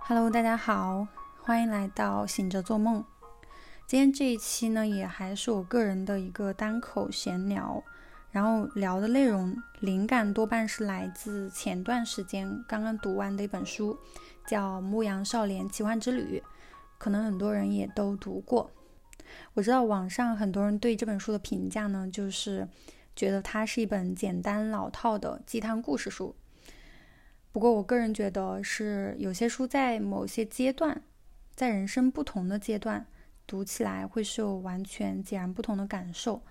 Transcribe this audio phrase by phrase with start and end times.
[0.00, 1.06] Hello，大家好，
[1.42, 3.04] 欢迎来到醒着做梦。
[3.86, 7.82] 今天这一期呢，也还是我个人的一个单口闲聊，
[8.30, 13.98] 然后聊的内容灵感多半是来自前段时间刚刚读完的一本书，
[14.46, 16.40] 叫《牧羊少年奇幻之旅》，
[16.98, 18.70] 可能很多人也都读过。
[19.54, 22.68] 我知道网上很多人对这本书的评价呢，就是
[23.16, 26.34] 觉得它是一本简单老套的鸡汤故事书。
[27.52, 31.02] 不过我个人觉得是有些书在某些阶段，
[31.54, 33.06] 在人生不同的阶段
[33.46, 36.42] 读起来会是有完全截然不同的感受。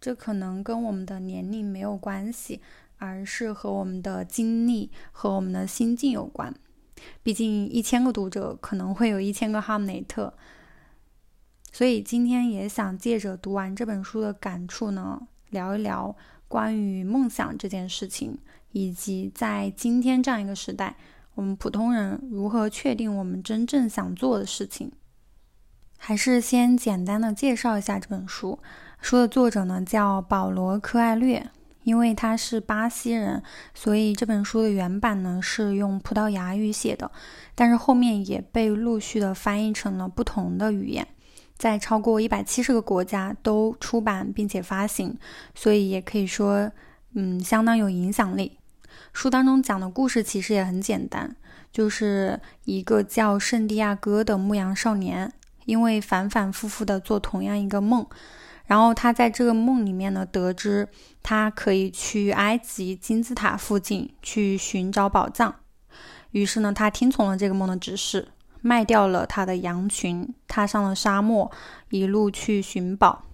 [0.00, 2.60] 这可能跟我们的年龄没有关系，
[2.98, 6.54] 而是和我们的经历和我们的心境有关。
[7.22, 10.32] 毕竟一千个读者可能会有一千个哈姆雷特。
[11.72, 16.14] 所以今天也想借着读完这本书的感触呢，聊一聊
[16.52, 18.36] 关于梦想这件事情，
[18.72, 20.94] 以及在今天这样一个时代，
[21.34, 24.92] 我们普通人如何确定我们真正想做的事情。
[25.96, 28.58] 还是先简单的介绍一下这本书。
[29.00, 31.48] 书的作者呢叫保罗·科艾略，
[31.84, 37.10] 因为他是巴西人，所以这本书的原版呢是用葡萄牙语写的，
[37.54, 41.08] 但是后面也被陆续的翻译成了不同的语言。
[41.62, 45.16] 在超过一百七十个国家都出版并且发行，
[45.54, 46.72] 所以也可以说，
[47.14, 48.58] 嗯，相当有影响力。
[49.12, 51.36] 书当中讲的故事其实也很简单，
[51.70, 55.32] 就是一个叫圣地亚哥的牧羊少年，
[55.64, 58.04] 因为反反复复的做同样一个梦，
[58.66, 60.88] 然后他在这个梦里面呢，得知
[61.22, 65.54] 他可以去埃及金字塔附近去寻找宝藏，
[66.32, 68.26] 于是呢，他听从了这个梦的指示。
[68.62, 71.50] 卖掉了他的羊群，踏上了沙漠，
[71.90, 73.24] 一路去寻宝。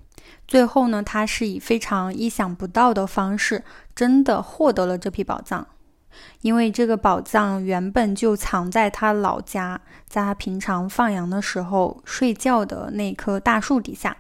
[0.46, 3.62] 最后呢，他是以非常意想不到的方式，
[3.94, 5.66] 真的获得了这批宝藏。
[6.40, 14.16] 因为这个宝藏原本就藏在他老家，在他平常放羊的时候睡觉的那棵大树底下。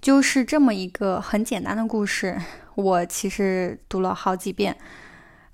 [0.00, 2.40] 就是这么一个很简单的故事，
[2.74, 4.76] 我其实读了好几遍。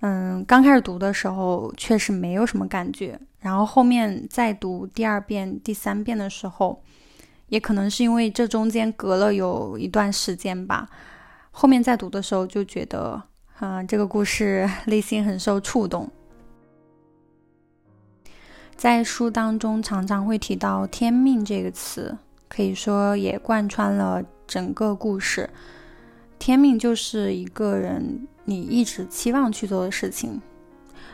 [0.01, 6.83] 嗯，刚开始读的时候确实没有什么感觉，然后后面再读第二遍、第三遍的时候，
[7.49, 10.89] 也可能是因为这中间隔了有一段时间吧，
[11.51, 13.23] 后面再读的时候就觉得，
[13.59, 16.09] 啊，这个故事内心很受触动。
[18.77, 22.17] 在书当中常常会提到“天命”这个词，
[22.49, 25.51] 可以说也贯穿了整个故事。
[26.39, 28.27] 天命就是一个人。
[28.45, 30.43] 你一直期望去做的事情，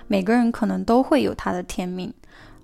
[0.06, 2.11] 每个人可能都会有他的天命，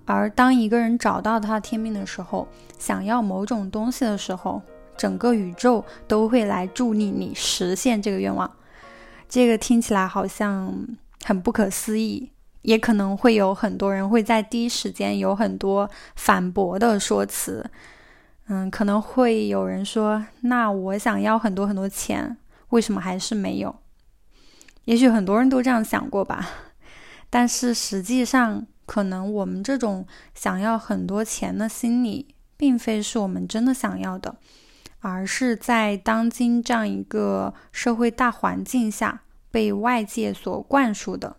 [0.05, 4.61] 而当一个人找到他天命的时候，想要某种东西的时候，
[4.95, 8.49] 整个宇宙都会来助力你实现这个愿望。
[9.27, 10.73] 这个听起来好像
[11.23, 17.65] 很不可思议，也可能会有很多人会在第一时间有很多反驳的说辞。
[18.47, 22.37] 嗯，可能会有人说：“那我想要很多很多钱，
[22.69, 23.75] 为什么还是没有？”
[24.85, 26.47] 也许很多人都这样想过吧，
[27.31, 34.35] 但是实际上，可能我们这种想要很多钱的心理，并非是我们真的想要的，
[34.99, 41.37] 而是在当今这样一个社会大环境下被外界所灌输的。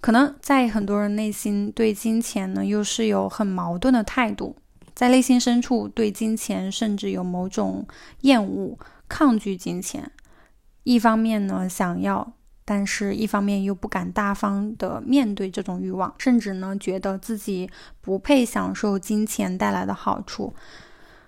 [0.00, 4.56] 可能在很多人内心对金钱呢，又是有很矛盾的态度，
[4.94, 7.86] 在内心深处对金钱甚至有某种
[8.20, 10.12] 厌恶、抗拒金钱。
[10.84, 12.34] 一方面呢想要，
[12.68, 20.52] 但是一方面又不敢大方的面对这种欲望，甚至呢觉得自己不配享受金钱带来的好处，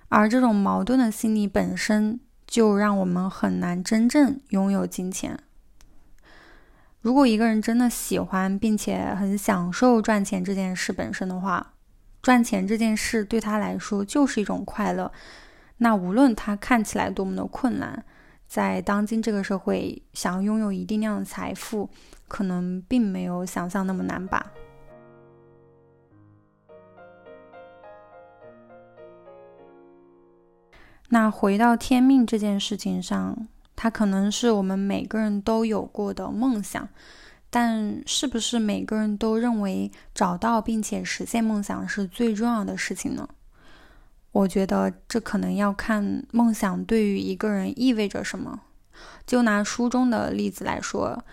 [0.09, 5.39] 而这种矛盾的心理本身就让我们很难真正拥有金钱。
[7.01, 11.75] 如果一个人真的喜欢并且很享受赚钱这件事本身的话，
[12.21, 15.13] 赚钱这件事对他来说就是一种快乐，
[15.77, 18.05] 那无论他看起来多么的困难。
[18.49, 21.89] 在当今这个社会，想要拥有一定量的财富，
[22.27, 24.51] 可能并没有想象那么难吧。
[31.11, 36.89] 那回到天命这件事情上，它可能是我们每个人都有过的梦想，
[37.51, 43.29] 但是不是每个人都认为找到并且实现梦想是最重要的事情呢？
[44.39, 48.61] 我觉得这可能要看梦想对于一个人意味着什么。
[49.27, 51.25] 就拿书中的例子来说，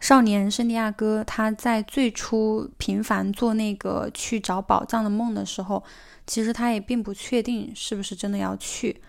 [0.00, 5.82] 少年圣地亚哥他在最初频繁做那个去找宝藏的梦的时候，
[6.26, 9.00] 其实他也并不确定是不是真的要去，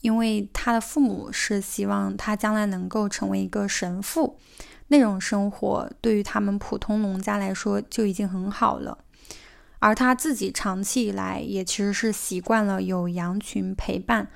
[0.00, 4.40] 因为他的父母是希望他将来能够成为一个神父，
[4.88, 8.98] 那种生活对于他们普通农家来说就已经很好了。
[9.78, 14.30] 而他自己长期以来也其实是习惯了有羊群陪伴，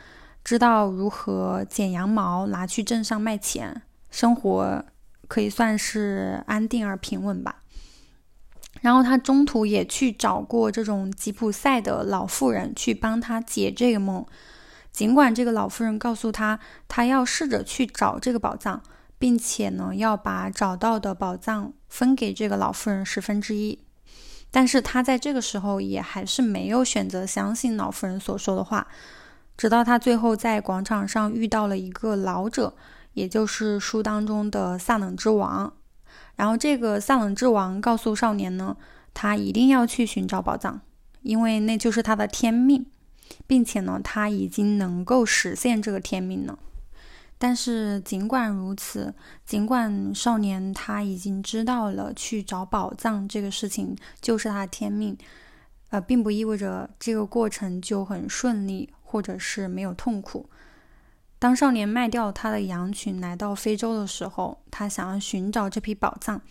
[0.45, 4.85] 知道如何剪羊毛拿去镇上卖钱，生活
[5.29, 7.63] 可以算是安定而平稳吧。
[8.83, 14.25] 然后他中途也去找过这种吉普赛的老妇人去帮他解这个梦，
[14.91, 16.59] 尽管这个老妇人告诉他，
[16.89, 18.83] 他要试着去找这个宝藏，
[19.19, 23.81] 并且呢要把找到的宝藏分给这个老妇人十分之一，
[24.51, 28.87] 但是他在这个时候也还是没有选择相信老妇人所说的话，
[29.57, 32.75] 直到他最后在广场上遇到了一个老者，
[33.15, 35.73] 也就是书当中的萨冷之王。
[36.37, 38.77] 然后，这个萨冷之王告诉少年呢，
[39.13, 40.81] 他一定要去寻找宝藏，
[41.23, 42.87] 因为那就是他的天命，
[43.47, 46.59] 并且呢，他已经能够实现这个天命了。
[47.43, 49.15] 但是，尽管如此，
[49.47, 55.17] 尽管少年他已经知道了去找宝藏这个事情就是他的天命，
[55.89, 60.51] 呃，并不意味着这个过程就很顺利，或者是没有痛苦。
[61.39, 66.43] 当少年卖掉他的羊群来到非洲的时候，他想要寻找这批宝藏，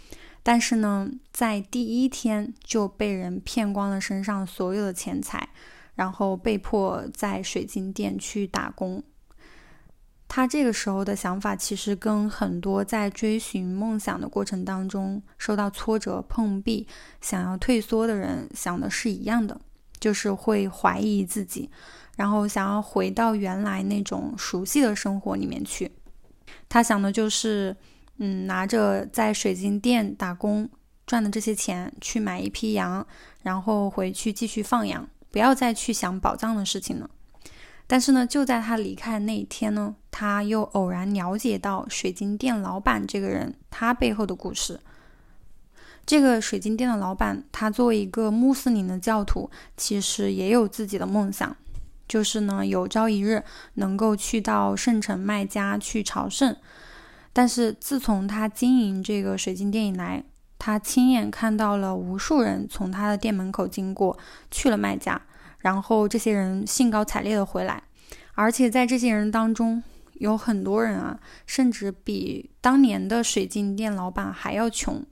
[0.41, 5.49] 但是呢，在第一天就被人骗光了身上所有的钱财，
[5.93, 9.03] 然后被迫在水晶店去打工。
[10.29, 16.87] 他这个时候的想法其实跟很多在追寻梦想的过程当中受到挫折、碰壁、
[17.19, 19.59] 想要退缩的人想的是一样的，
[19.99, 21.67] 就是会怀疑自己。
[22.15, 25.91] 然后想要回到原来那种熟悉的生活里面去，
[26.67, 27.75] 他想的就是，
[28.17, 30.69] 嗯，拿着在水晶店打工
[31.07, 33.07] 赚的这些钱去买一批羊，
[33.41, 37.09] 然后回去继续放羊，不要再去想宝藏的事情了。
[37.91, 44.79] 但是呢，就在他离开那一天呢，他又偶然了解到水晶店老板这个人他背后的故事。
[46.05, 51.55] 这个水晶店的老板，他作为一个穆斯林的教徒，其实也有自己的梦想。
[52.07, 53.43] 就是呢，有朝一日
[53.73, 56.55] 能够去到圣城麦加去朝圣。
[57.33, 60.23] 但是自从他经营这个水晶店以来，
[60.59, 64.15] 他亲眼看到了无数人从他的店门口经过，
[64.51, 65.19] 去了麦加，
[65.59, 67.83] 然后这些人兴高采烈的回来，
[68.33, 69.83] 而且在这些人当中，
[70.13, 75.05] 有很多人啊，甚至比当年的水晶店老板还要穷。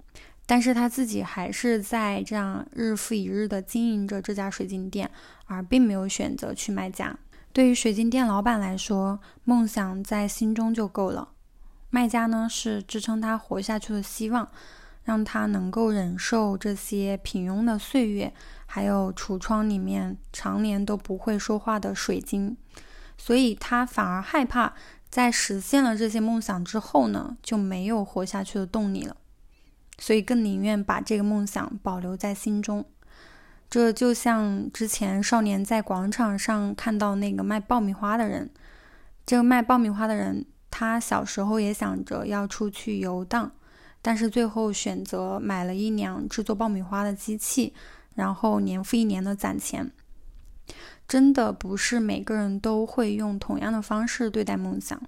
[0.49, 5.11] 但是他自己还是在这样日复一日的经营着这家水晶店，
[5.47, 7.13] 而并没有选择去卖家。
[7.51, 11.31] 对于水晶店老板来说，梦想在心中就够了，
[11.89, 14.49] 卖家呢是支撑他活下去的希望，
[15.03, 18.33] 让他能够忍受这些平庸的岁月，
[18.67, 22.55] 还有橱窗里面常年都不会说话的水晶。
[23.17, 24.73] 所以他反而害怕，
[25.09, 29.17] 在实现了这些梦想之后呢，就没有活下去的动力了。
[29.97, 32.85] 所以更宁愿把这个梦想保留在心中。
[33.69, 38.49] 这就像之前少年在广场上看到那个卖爆米花的人。
[39.25, 43.51] 这个卖爆米花的人，他小时候也想着要出去游荡，
[44.01, 47.73] 但是最后选择买了一辆制作爆米花的机器，
[48.17, 49.91] 然后年复一年的攒钱。
[51.07, 55.01] 真的不是每个人都会用同样的方式对待梦想。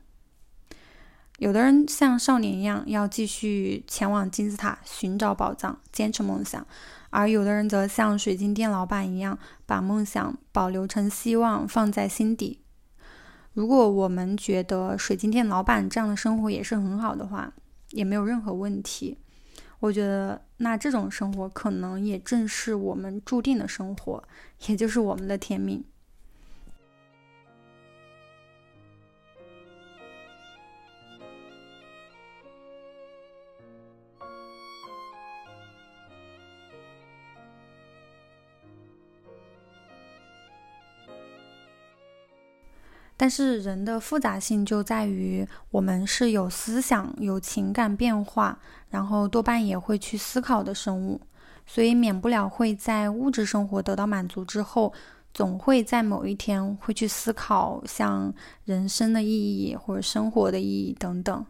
[1.40, 6.64] 有的人像少年一样，要继续前往金字塔寻找宝藏，坚持梦想；
[7.10, 12.60] 而有的人则像水晶店老板一样，把梦想保留成希望，放在心底。
[13.54, 17.52] 如果我们觉得水晶店老板这样的生活也是很好的话，
[17.92, 19.18] 也没有任何问题。
[19.80, 24.24] 我觉得，那这种生活可能也正是我们注定的生活，
[24.68, 25.84] 也就是我们的天命。
[43.20, 48.58] 但是人的复杂性就在于，我们是有思想、有情感变化，
[48.92, 51.20] 然后多半也会去思考的生物，
[51.66, 54.94] 所以免不了会在物质生活得到满足之后，
[55.34, 58.34] 总会在某一天会去思考像
[58.64, 61.46] 人生的意义或者生活的意义等等。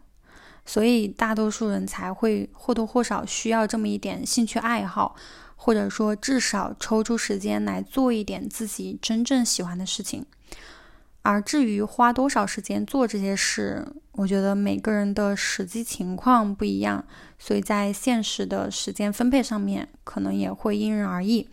[0.66, 5.14] 所以大多数人才会或多或少需要这么一点兴趣爱好，
[5.54, 10.26] 或者说至少抽出时间来做一点自己真正喜欢的事情。
[11.22, 17.04] 而至于花多少时间做这些事，我觉得每个人的实际情况不一样，
[17.38, 21.48] 所以在现实的时间分配上面，可能也会因人而异。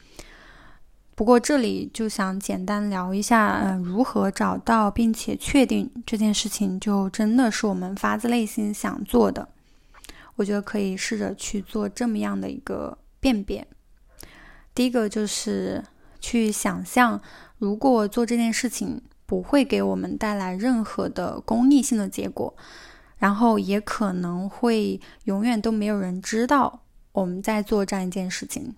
[1.15, 9.49] 不过这里就想简单聊一下，呃，如何找到并且确定这件事情就真的是我们发自内心想做的。
[10.35, 13.67] 我觉得可以试着去做这么样的一个辨别。
[14.75, 15.83] 第一个就是
[16.19, 17.19] 去想象，
[17.57, 22.55] 如果做这件事情不会给我们带来任何的功利性的结果，
[23.17, 26.79] 然后也可能会永远都没有人知道
[27.11, 28.73] 我们在做这样一件事情，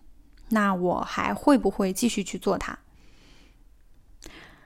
[0.50, 2.78] 那我还会不会继续去做它？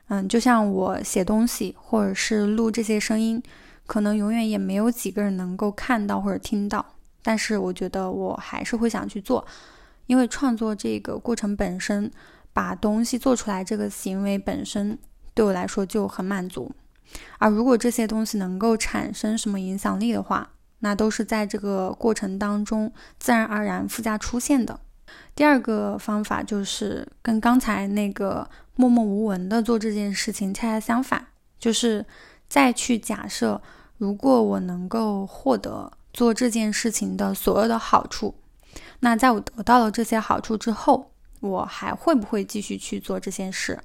[0.08, 3.42] 嗯，就像我写东西或者是录这些声音，
[3.86, 6.86] 可能永远也没有几个人能够看到或者听到。
[7.22, 9.46] 但是我觉得我还是会想去做，
[10.08, 12.12] 因为创作这个过程本身，
[12.52, 15.00] 把东西做出来这个行为本身
[15.34, 16.72] 对我来说就很满足。
[17.38, 20.50] 而如果这些东西能够产生什么影响力的话，
[20.80, 24.80] 那都是在这个过程当中自然而然附加出现的。
[25.36, 31.28] 第二个方法就是跟刚才那个默默无闻的做这件事情恰恰相反，
[31.60, 32.06] 就是
[32.48, 33.62] 再去假设，
[33.98, 38.34] 如果我能够获得做这件事情的所有的好处，
[39.02, 41.12] 那在我得到了这些好处之后，
[41.42, 43.80] 我还会不会继续去做这件事？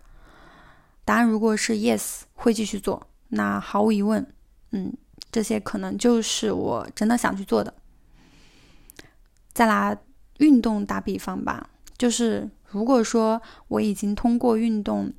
[1.08, 4.26] 答案如果是 yes，会继续做，那毫无疑问，
[4.72, 4.92] 嗯，
[5.32, 7.72] 这些可能就是我真的想去做的。
[9.54, 9.96] 再拿。
[10.38, 15.12] 运动打比方吧，就是如果说我已经通过运动，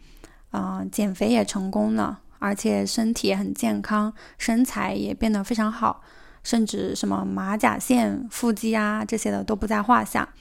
[0.51, 6.01] 啊，减肥也成功了，而且身体也很健康，身材也变得非常好，
[6.41, 10.33] 甚至什么马甲线、腹肌啊这些的都不在话下，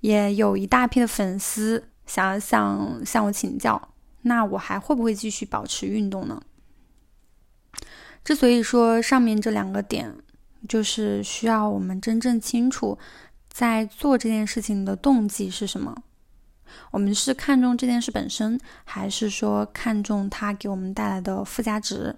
[0.00, 3.93] 也有一大批的粉丝想要向向我请教，
[4.24, 6.42] 那我还会不会继续保持运动呢？
[8.22, 10.14] 之所以说上面这两个点，
[10.68, 12.98] 就是需要我们真正清楚。
[13.48, 15.96] 在做这件事情的动机是什么？
[16.90, 22.16] 我们是看重这件事本身，还是说看重它给我们带来的附加值？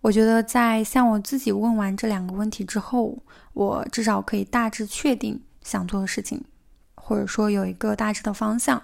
[0.00, 3.20] 我觉得在向我自己问完这两个问题之后，
[3.52, 6.44] 我至少可以大致确定想做的事情，
[6.94, 8.80] 或者说有一个大致的方向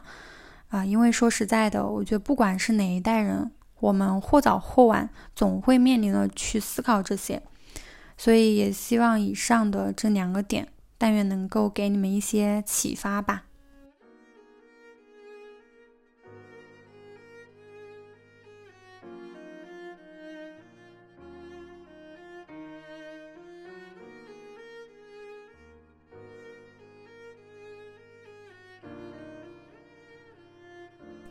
[0.74, 0.84] 啊。
[0.84, 3.50] 因为说实在的，我觉得不管是哪一代人，
[3.80, 7.42] 我们或早或晚总会面临的去思考这些，
[8.16, 10.68] 所以也希望以上的这两个点。
[10.96, 13.44] 但愿能够给你们一些启发吧。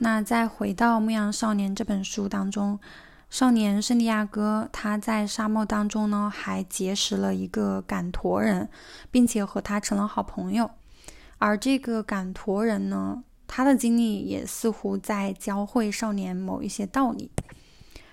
[0.03, 2.77] 那再回到《牧羊少年》这本书当中。
[3.29, 8.67] 少年圣地亚哥，他在沙漠当中呢，还结识了一个赶驼人，
[9.10, 10.69] 并且和他成了好朋友。
[11.38, 17.31] 而这个赶驼人呢，他的经历也似乎在教会少年某一些道理。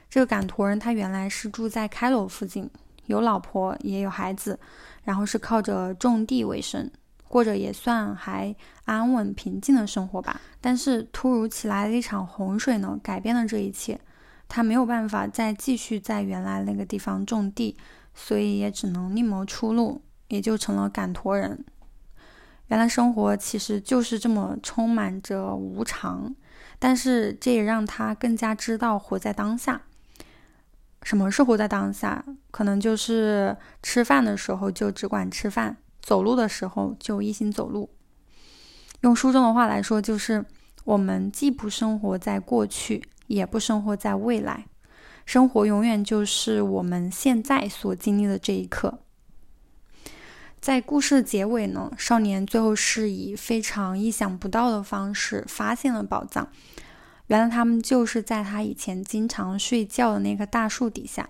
[0.09, 2.70] 这个赶驼人他原来是住在开罗附近，
[3.06, 4.56] 有老婆也有孩子，
[5.02, 6.88] 然后是靠着种地为生，
[7.30, 8.52] 过着也算还
[8.87, 10.40] 安稳平静的生活吧。
[10.60, 14.00] 但是突如其来的一场洪水呢，改变了这一切。
[14.49, 17.76] 他没有办法再继续在原来那个地方种地，
[18.12, 21.64] 所以也只能另谋出路，也就成了赶驼人。
[22.66, 26.34] 原来生活其实就是这么充满着无常，
[26.80, 29.82] 但是这也让他更加知道活在当下。
[31.04, 32.25] 什么是活在当下？
[32.50, 37.90] 可能就是吃饭的时候就只管吃饭，走路的时候就一心走路。
[39.02, 40.45] 用书中的话来说，就是
[40.85, 43.02] 我们既不生活在过去。
[43.30, 44.66] 也不生活在未来，
[45.25, 48.99] 生活永远就是我们现在所经历的这一刻。
[50.61, 56.50] 在故事的结尾呢，少年最后是以非常意想不到的方式发现了宝藏。
[57.28, 61.28] 原来他们就是在他以前经常睡觉的那棵大树底下。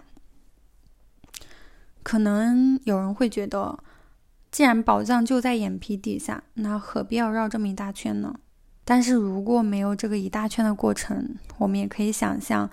[2.03, 3.79] 可能有人会觉得，
[4.51, 8.35] 既然宝藏就在眼皮底下，那何必要绕这么一大圈呢？
[8.85, 12.69] 但是如果没有这个一大圈的过程，我们也可以想象，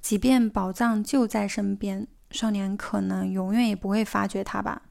[0.00, 4.82] 即便宝藏就在身边，少年可能永远也不会发觉它吧，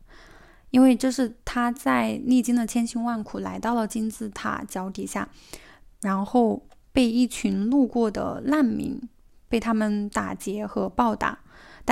[0.72, 5.30] 因为这是他在历经了千辛万苦来到了金字塔脚底下，
[6.02, 9.00] 然后被一群路过的难民
[9.48, 11.38] 被他们打劫和暴打，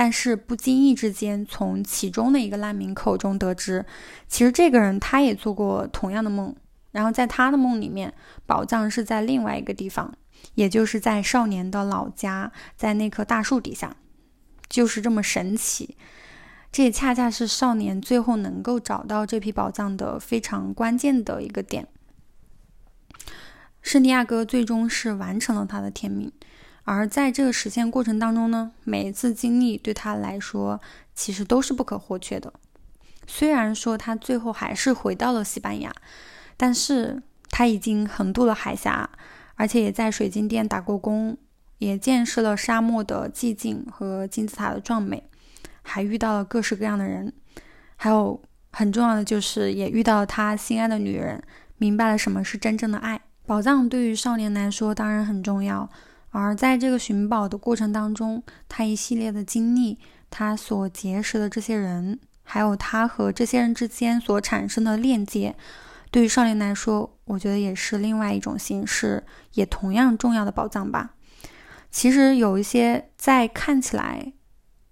[0.02, 3.84] 但是不经意之间从其中的一个难民口中得知，
[4.28, 6.56] 其实这个人他也做过同样的梦。
[6.90, 8.14] 然后在他的梦里面，
[8.46, 10.10] 宝藏是在另外一个地方，
[10.54, 13.94] 也就是在少年的老家，在那棵大树底下，
[14.70, 15.98] 就是这么神奇。
[16.72, 21.86] 这也恰恰是少年最后能够找到这批宝藏的非常关键的一个点。
[23.82, 26.32] 圣地亚哥最终是完成了他的天命，
[26.92, 30.80] 而在这个实现过程当中呢，每一次经历对他来说
[31.14, 32.52] 其实都是不可或缺的。
[33.28, 35.94] 虽然说他最后还是回到了西班牙，
[36.56, 39.08] 但是他已经横渡了海峡，
[39.54, 41.38] 而且也在水晶店打过工，
[41.78, 45.22] 也见识了沙漠的寂静和金字塔的壮美，
[45.82, 47.32] 还遇到了各式各样的人，
[47.94, 48.42] 还有
[48.72, 51.40] 很重要的就是，也遇到了他心爱的女人，
[51.78, 53.20] 明白了什么是真正的爱。
[53.46, 55.88] 宝藏对于少年来说当然很重要，
[56.30, 59.98] 而在这个寻宝的过程当中，他一系列的经历，
[60.30, 62.18] 他所结识的这些人。
[62.42, 65.54] 还有他和这些人之间所产生的链接，
[66.10, 69.22] 对于少年来说，我觉得也是另外一种形式，
[69.52, 71.10] 也同样重要的宝藏吧。
[71.92, 74.32] 其实有一些在看起来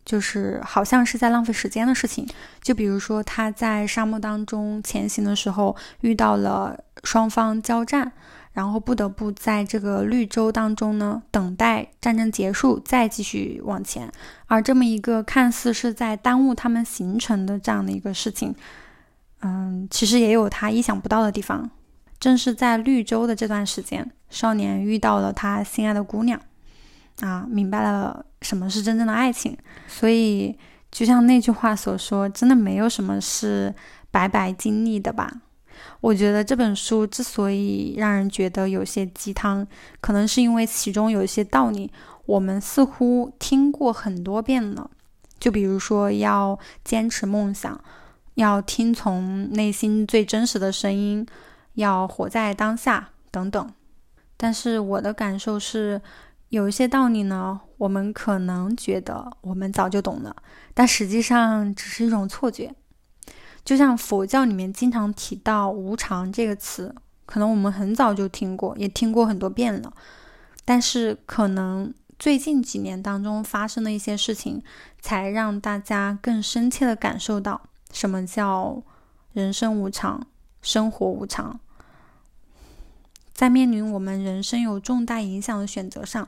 [0.04, 2.28] 就是好像是在浪费时间的事情，
[2.62, 8.12] 就比如说他在沙漠当中前行的时候遇到了双方交战。
[8.58, 14.10] 然后不得不在这个绿洲当中呢，等待战争结束，再继续往前。
[14.48, 18.52] 而这么一个看似是在耽误他们行程的这样的一个事情，
[19.42, 21.70] 嗯，其实也有他意想不到的地方。
[22.18, 26.40] 正是在绿洲的这段时间，少年遇到了他心爱的姑娘，
[27.20, 29.56] 啊，明白了什么是真正的爱情。
[29.86, 30.58] 所以，
[30.90, 33.72] 就像那句话所说，真的没有什么是
[34.10, 35.42] 白白经历的吧。
[36.00, 39.66] 我觉得这本书之所以让人觉得有些鸡汤，
[40.00, 41.90] 可能是因为其中有一些道理，
[42.26, 44.90] 我们似乎听过很多遍了。
[45.38, 47.80] 就比如说要坚持梦想，
[48.34, 51.26] 要听从内心最真实的声音，
[51.74, 53.72] 要活在当下等等。
[54.36, 56.00] 但是我的感受是，
[56.48, 60.34] 有一些道理呢，我们可能觉得我们早就懂了，
[60.74, 62.74] 但实际上只是一种错觉。
[63.68, 66.94] 就像佛教里面经常提到“无常”这个词，
[67.26, 69.92] 可能我们很早就听过，也听过很多遍了。
[70.64, 74.62] 但是，可能最近几年当中发生的一些事情，
[75.02, 77.60] 才让大家更深切的感受到
[77.92, 78.82] 什么叫
[79.34, 80.26] 人生无常、
[80.62, 81.60] 生活无常。
[83.34, 86.26] 在面临我们人生有重大影响的选择上，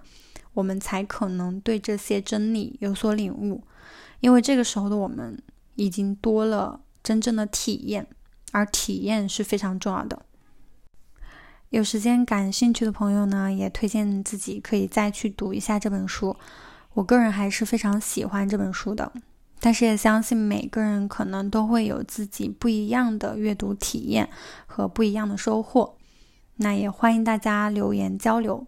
[0.53, 3.63] 我们才可能对这些真理有所领悟。
[4.21, 5.43] 因为这个时候的我们
[5.77, 6.83] 已经多了。
[7.03, 8.07] 真正的体验，
[8.53, 10.23] 而体验是非常重要的。
[11.71, 16.37] 有时间感兴趣的朋友呢，也推荐自己可以再去读一下这本书。
[16.95, 19.13] 我个人还是非常喜欢这本书的，
[19.61, 24.29] 但是也相信每个人可能都会有自己不一样的阅读体验
[24.67, 25.97] 和不一样的收获。
[26.57, 28.67] 那也欢迎大家留言交流。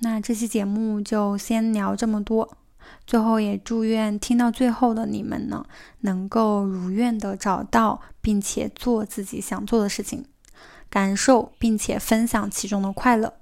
[0.00, 2.57] 那这期节目就先聊这么多。
[3.06, 5.64] 最后，也祝愿听到最后的你们呢，
[6.00, 10.26] 能够如愿的找到并且做自己想做的事情，
[10.90, 13.34] 感受并且分享其中的快乐。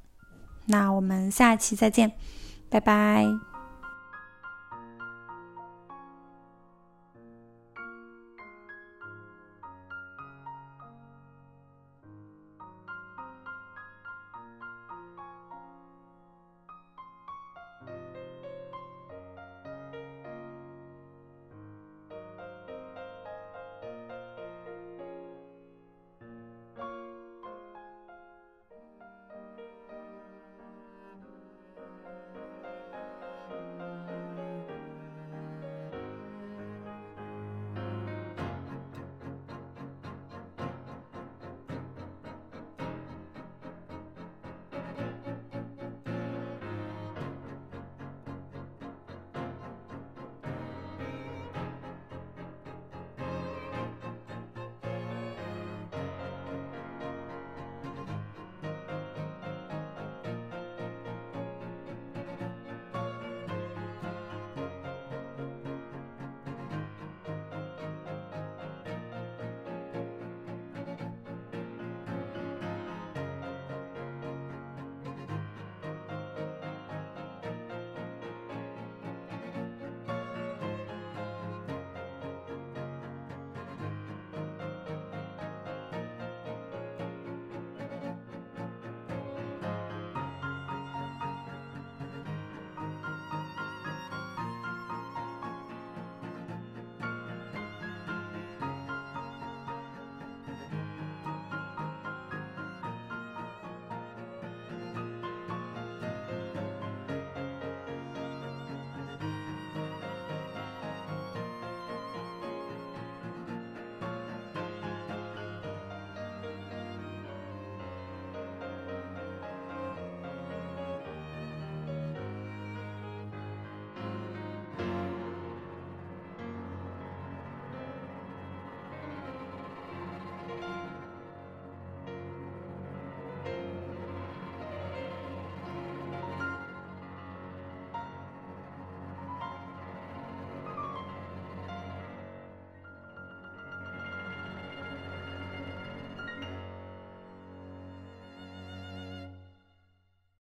[0.67, 2.13] 那我们下期再见，
[2.69, 3.56] 拜拜。